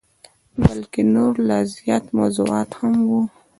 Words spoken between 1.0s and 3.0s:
نور لا زیات موضوعات هم